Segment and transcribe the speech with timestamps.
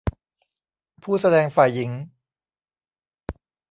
[1.03, 1.91] ผู้แสดงฝ่ายหญิง